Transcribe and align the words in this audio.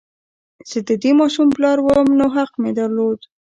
زه 0.69 0.79
د 0.87 0.89
دې 1.01 1.11
ماشوم 1.19 1.47
پلار 1.55 1.77
وم 1.81 2.07
نو 2.19 2.25
حق 2.35 2.51
مې 2.61 2.71
درلود 2.79 3.19